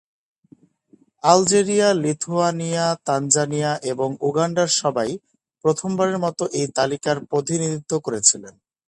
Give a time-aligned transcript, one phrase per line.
[1.23, 5.09] Algeria, Lithuania, Tanzania এবং উগান্ডার সবাই
[5.65, 8.43] প্রথমবারের মতো এই তালিকার প্রতিনিধিত্ব করেছিল।